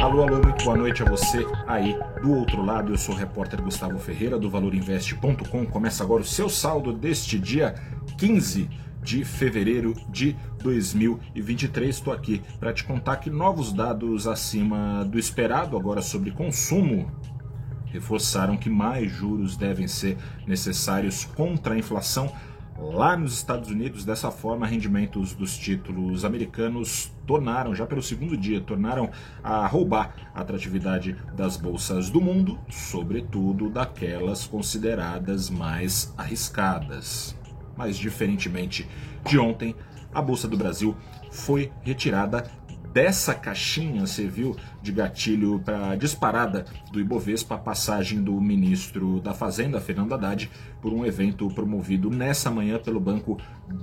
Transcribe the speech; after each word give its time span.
Alô, 0.00 0.22
alô, 0.22 0.40
muito 0.42 0.64
boa 0.64 0.78
noite 0.78 1.02
a 1.02 1.04
você 1.04 1.46
aí 1.66 1.94
do 2.22 2.32
outro 2.32 2.64
lado. 2.64 2.90
Eu 2.90 2.96
sou 2.96 3.14
o 3.14 3.18
repórter 3.18 3.60
Gustavo 3.60 3.98
Ferreira 3.98 4.38
do 4.38 4.48
ValorInvest.com. 4.48 5.66
Começa 5.66 6.02
agora 6.02 6.22
o 6.22 6.24
seu 6.24 6.48
saldo 6.48 6.90
deste 6.90 7.38
dia 7.38 7.74
15 8.16 8.66
de 9.02 9.26
fevereiro 9.26 9.94
de 10.08 10.34
2023. 10.62 11.94
Estou 11.94 12.14
aqui 12.14 12.40
para 12.58 12.72
te 12.72 12.82
contar 12.82 13.18
que 13.18 13.28
novos 13.28 13.74
dados 13.74 14.26
acima 14.26 15.04
do 15.04 15.18
esperado 15.18 15.76
agora 15.76 16.00
sobre 16.00 16.30
consumo 16.30 17.12
reforçaram 17.92 18.56
que 18.56 18.70
mais 18.70 19.12
juros 19.12 19.54
devem 19.54 19.86
ser 19.86 20.16
necessários 20.46 21.26
contra 21.26 21.74
a 21.74 21.78
inflação 21.78 22.32
lá 22.80 23.16
nos 23.16 23.34
Estados 23.34 23.70
Unidos. 23.70 24.04
Dessa 24.04 24.30
forma, 24.30 24.66
rendimentos 24.66 25.34
dos 25.34 25.56
títulos 25.56 26.24
americanos 26.24 27.12
tornaram, 27.26 27.74
já 27.74 27.86
pelo 27.86 28.02
segundo 28.02 28.36
dia, 28.36 28.60
tornaram 28.60 29.10
a 29.42 29.66
roubar 29.66 30.14
a 30.34 30.40
atratividade 30.40 31.16
das 31.36 31.56
bolsas 31.56 32.10
do 32.10 32.20
mundo, 32.20 32.58
sobretudo 32.70 33.68
daquelas 33.68 34.46
consideradas 34.46 35.50
mais 35.50 36.12
arriscadas. 36.16 37.36
Mas, 37.76 37.96
diferentemente 37.96 38.88
de 39.24 39.38
ontem, 39.38 39.74
a 40.12 40.20
Bolsa 40.20 40.48
do 40.48 40.56
Brasil 40.56 40.96
foi 41.30 41.70
retirada 41.82 42.50
dessa 42.92 43.34
caixinha 43.34 44.06
serviu 44.06 44.56
de 44.82 44.92
gatilho 44.92 45.60
para 45.60 45.90
a 45.90 45.96
disparada 45.96 46.64
do 46.92 47.00
Ibovespa, 47.00 47.54
a 47.54 47.58
passagem 47.58 48.22
do 48.22 48.40
ministro 48.40 49.20
da 49.20 49.32
Fazenda, 49.32 49.80
Fernando 49.80 50.14
Haddad, 50.14 50.50
por 50.80 50.92
um 50.92 51.04
evento 51.04 51.48
promovido 51.50 52.10
nessa 52.10 52.50
manhã 52.50 52.78
pelo 52.78 53.00
banco 53.00 53.38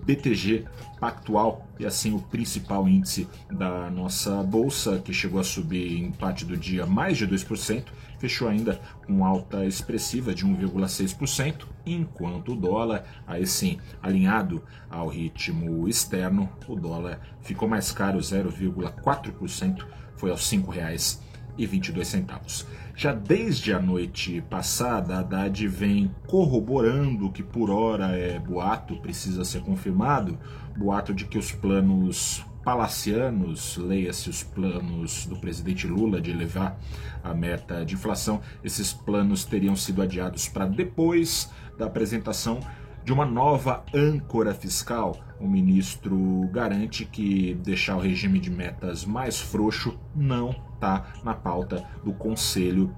BTG 0.05 0.65
Pactual, 0.99 1.65
e 1.79 1.85
assim 1.85 2.13
o 2.13 2.19
principal 2.19 2.87
índice 2.87 3.27
da 3.49 3.89
nossa 3.89 4.43
bolsa, 4.43 4.99
que 4.99 5.13
chegou 5.13 5.39
a 5.39 5.43
subir 5.43 5.99
em 5.99 6.11
parte 6.11 6.43
do 6.43 6.57
dia 6.57 6.85
mais 6.85 7.17
de 7.17 7.27
2%, 7.27 7.85
fechou 8.17 8.47
ainda 8.47 8.79
com 9.05 9.23
alta 9.23 9.65
expressiva 9.65 10.33
de 10.33 10.45
1,6%, 10.45 11.65
enquanto 11.85 12.53
o 12.53 12.55
dólar, 12.55 13.03
aí 13.25 13.45
sim, 13.45 13.77
alinhado 14.01 14.63
ao 14.89 15.07
ritmo 15.07 15.87
externo, 15.87 16.49
o 16.67 16.75
dólar 16.75 17.19
ficou 17.41 17.67
mais 17.67 17.91
caro, 17.91 18.19
0,4%, 18.19 19.85
foi 20.15 20.31
aos 20.31 20.51
R$ 20.51 20.57
5,22. 20.57 22.65
Já 22.95 23.13
desde 23.13 23.73
a 23.73 23.79
noite 23.79 24.41
passada, 24.49 25.19
Haddad 25.19 25.67
vem 25.67 26.11
corroborando 26.25 27.31
que 27.31 27.43
por 27.43 27.69
hora 27.69 28.17
é 28.17 28.39
boato, 28.39 28.97
precisa 28.97 29.45
ser 29.45 29.61
confirmado, 29.61 30.39
boato 30.75 31.13
de 31.13 31.25
que 31.25 31.37
os 31.37 31.51
planos 31.51 32.43
palacianos, 32.67 33.77
leia-se 33.77 34.29
os 34.29 34.43
planos 34.43 35.25
do 35.25 35.37
presidente 35.37 35.87
Lula 35.87 36.19
de 36.19 36.31
elevar 36.31 36.77
a 37.23 37.33
meta 37.33 37.85
de 37.85 37.93
inflação, 37.93 38.41
esses 38.61 38.91
planos 38.91 39.45
teriam 39.45 39.73
sido 39.73 40.01
adiados 40.01 40.49
para 40.49 40.65
depois 40.65 41.49
da 41.77 41.85
apresentação 41.85 42.59
de 43.05 43.13
uma 43.13 43.25
nova 43.25 43.85
âncora 43.95 44.53
fiscal. 44.53 45.17
O 45.39 45.47
ministro 45.47 46.17
garante 46.51 47.05
que 47.05 47.53
deixar 47.53 47.95
o 47.95 48.01
regime 48.01 48.37
de 48.37 48.51
metas 48.51 49.05
mais 49.05 49.39
frouxo 49.39 49.97
não 50.13 50.49
está 50.73 51.13
na 51.23 51.33
pauta 51.33 51.85
do 52.03 52.11
Conselho 52.11 52.93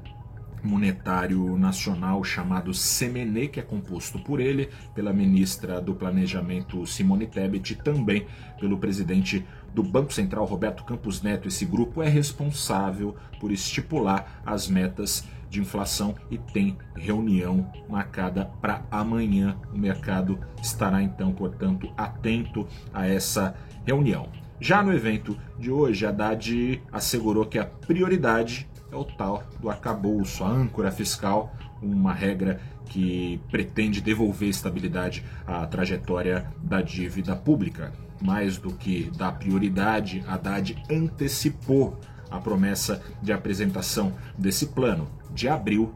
Monetário 0.63 1.57
Nacional 1.57 2.23
chamado 2.23 2.73
Semene, 2.73 3.47
que 3.47 3.59
é 3.59 3.63
composto 3.63 4.19
por 4.19 4.39
ele, 4.39 4.69
pela 4.93 5.13
ministra 5.13 5.79
do 5.79 5.93
Planejamento 5.93 6.85
Simone 6.85 7.27
Tebet 7.27 7.73
e 7.73 7.75
também 7.75 8.25
pelo 8.59 8.77
presidente 8.77 9.45
do 9.73 9.83
Banco 9.83 10.13
Central 10.13 10.45
Roberto 10.45 10.83
Campos 10.83 11.21
Neto. 11.21 11.47
Esse 11.47 11.65
grupo 11.65 12.01
é 12.01 12.09
responsável 12.09 13.15
por 13.39 13.51
estipular 13.51 14.41
as 14.45 14.67
metas 14.67 15.23
de 15.49 15.59
inflação 15.59 16.15
e 16.29 16.37
tem 16.37 16.77
reunião 16.95 17.71
marcada 17.89 18.45
para 18.61 18.85
amanhã. 18.91 19.57
O 19.73 19.77
mercado 19.77 20.39
estará 20.61 21.01
então, 21.01 21.31
portanto, 21.31 21.91
atento 21.97 22.67
a 22.93 23.07
essa 23.07 23.55
reunião. 23.85 24.29
Já 24.61 24.83
no 24.83 24.93
evento 24.93 25.37
de 25.57 25.71
hoje, 25.71 26.05
Haddad 26.05 26.83
assegurou 26.91 27.45
que 27.45 27.57
a 27.57 27.65
prioridade 27.65 28.69
é 28.91 28.95
o 28.95 29.03
tal 29.03 29.43
do 29.59 29.69
arcabouço, 29.69 30.43
a 30.43 30.47
âncora 30.47 30.91
fiscal, 30.91 31.53
uma 31.81 32.13
regra 32.13 32.59
que 32.85 33.39
pretende 33.49 34.01
devolver 34.01 34.49
estabilidade 34.49 35.23
à 35.45 35.65
trajetória 35.65 36.51
da 36.61 36.81
dívida 36.81 37.35
pública. 37.35 37.93
Mais 38.21 38.57
do 38.57 38.73
que 38.73 39.09
dar 39.15 39.33
prioridade, 39.33 40.23
Haddad 40.27 40.75
antecipou 40.91 41.97
a 42.29 42.39
promessa 42.39 43.01
de 43.21 43.31
apresentação 43.31 44.13
desse 44.37 44.67
plano 44.67 45.07
de 45.33 45.47
abril 45.47 45.93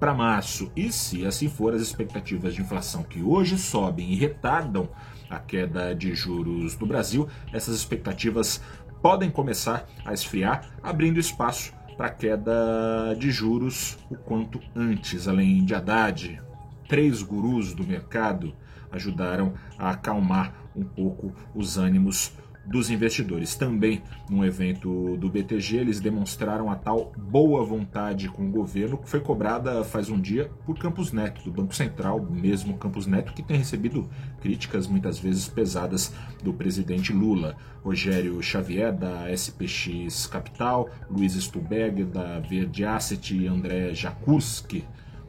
para 0.00 0.12
março. 0.12 0.72
E 0.74 0.90
se 0.90 1.24
assim 1.24 1.48
for, 1.48 1.74
as 1.74 1.80
expectativas 1.80 2.54
de 2.54 2.62
inflação 2.62 3.04
que 3.04 3.22
hoje 3.22 3.56
sobem 3.56 4.10
e 4.10 4.16
retardam 4.16 4.88
a 5.30 5.38
queda 5.38 5.94
de 5.94 6.14
juros 6.14 6.74
do 6.74 6.84
Brasil, 6.84 7.28
essas 7.52 7.76
expectativas 7.76 8.60
podem 9.00 9.30
começar 9.30 9.86
a 10.04 10.12
esfriar, 10.12 10.70
abrindo 10.82 11.18
espaço 11.18 11.72
para 12.02 12.10
queda 12.10 13.14
de 13.16 13.30
juros 13.30 13.96
o 14.10 14.16
quanto 14.16 14.60
antes. 14.74 15.28
Além 15.28 15.64
de 15.64 15.72
Haddad, 15.72 16.42
três 16.88 17.22
gurus 17.22 17.74
do 17.74 17.86
mercado 17.86 18.52
ajudaram 18.90 19.54
a 19.78 19.90
acalmar 19.90 20.52
um 20.74 20.82
pouco 20.82 21.32
os 21.54 21.78
ânimos 21.78 22.32
dos 22.64 22.90
investidores. 22.90 23.54
Também 23.54 24.02
num 24.28 24.44
evento 24.44 25.16
do 25.16 25.28
BTG, 25.28 25.78
eles 25.78 26.00
demonstraram 26.00 26.70
a 26.70 26.76
tal 26.76 27.12
boa 27.16 27.64
vontade 27.64 28.28
com 28.28 28.46
o 28.46 28.50
governo 28.50 28.98
que 28.98 29.08
foi 29.08 29.20
cobrada 29.20 29.82
faz 29.84 30.08
um 30.08 30.20
dia 30.20 30.50
por 30.64 30.78
Campos 30.78 31.12
Neto, 31.12 31.42
do 31.42 31.50
Banco 31.50 31.74
Central, 31.74 32.20
mesmo 32.20 32.78
Campos 32.78 33.06
Neto, 33.06 33.32
que 33.32 33.42
tem 33.42 33.56
recebido 33.56 34.08
críticas 34.40 34.86
muitas 34.86 35.18
vezes 35.18 35.48
pesadas 35.48 36.12
do 36.42 36.52
presidente 36.52 37.12
Lula. 37.12 37.56
Rogério 37.82 38.40
Xavier, 38.40 38.92
da 38.92 39.28
SPX 39.36 40.26
Capital, 40.28 40.88
Luiz 41.10 41.32
Stuberger, 41.34 42.06
da 42.06 42.38
Verde 42.38 42.84
Asset 42.84 43.36
e 43.36 43.46
André 43.48 43.92
Jakuski, 43.92 44.84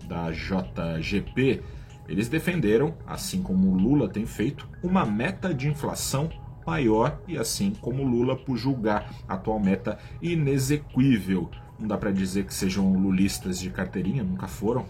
da 0.08 0.32
JGP. 0.32 1.62
Eles 2.08 2.28
defenderam, 2.28 2.94
assim 3.08 3.42
como 3.42 3.74
Lula 3.76 4.08
tem 4.08 4.26
feito, 4.26 4.68
uma 4.84 5.06
meta 5.06 5.54
de 5.54 5.68
inflação 5.68 6.30
maior 6.66 7.20
e 7.28 7.38
assim 7.38 7.74
como 7.82 8.04
Lula 8.04 8.36
por 8.36 8.58
julgar 8.58 9.14
a 9.28 9.36
atual 9.36 9.60
meta 9.60 9.98
inexequível. 10.22 11.50
Não 11.80 11.88
dá 11.88 11.98
para 11.98 12.12
dizer 12.12 12.46
que 12.46 12.54
sejam 12.54 12.94
lulistas 12.94 13.60
de 13.60 13.70
carteirinha, 13.70 14.24
nunca 14.24 14.48
foram. 14.48 14.86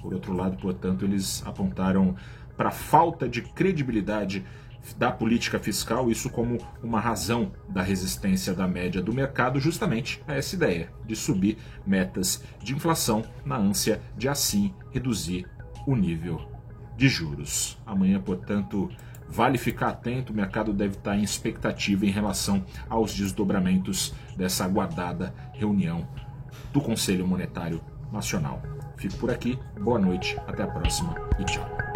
Por 0.00 0.14
outro 0.14 0.32
lado, 0.32 0.56
portanto, 0.56 1.04
eles 1.04 1.42
apontaram 1.44 2.14
para 2.56 2.68
a 2.68 2.72
falta 2.72 3.28
de 3.28 3.42
credibilidade 3.42 4.44
da 4.96 5.10
política 5.10 5.58
fiscal, 5.58 6.10
isso 6.10 6.30
como 6.30 6.58
uma 6.82 7.00
razão 7.00 7.52
da 7.68 7.82
resistência 7.82 8.54
da 8.54 8.66
média 8.66 9.02
do 9.02 9.12
mercado, 9.12 9.60
justamente 9.60 10.22
a 10.26 10.34
essa 10.34 10.54
ideia 10.54 10.90
de 11.04 11.14
subir 11.14 11.58
metas 11.86 12.42
de 12.62 12.74
inflação 12.74 13.24
na 13.44 13.56
ânsia 13.56 14.00
de 14.16 14.28
assim 14.28 14.72
reduzir 14.90 15.46
o 15.86 15.94
nível 15.94 16.40
de 16.96 17.08
juros. 17.08 17.78
Amanhã, 17.84 18.20
portanto, 18.20 18.90
Vale 19.28 19.58
ficar 19.58 19.88
atento, 19.88 20.32
o 20.32 20.36
mercado 20.36 20.72
deve 20.72 20.94
estar 20.94 21.16
em 21.16 21.22
expectativa 21.22 22.06
em 22.06 22.10
relação 22.10 22.64
aos 22.88 23.14
desdobramentos 23.14 24.14
dessa 24.36 24.64
aguardada 24.64 25.34
reunião 25.52 26.08
do 26.72 26.80
Conselho 26.80 27.26
Monetário 27.26 27.80
Nacional. 28.10 28.62
Fico 28.96 29.16
por 29.18 29.30
aqui, 29.30 29.58
boa 29.80 29.98
noite, 29.98 30.36
até 30.46 30.62
a 30.62 30.66
próxima 30.66 31.14
e 31.38 31.44
tchau. 31.44 31.87